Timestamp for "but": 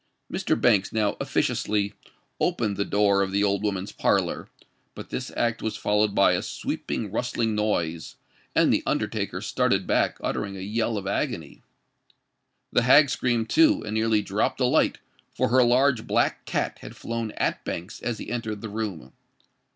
4.95-5.11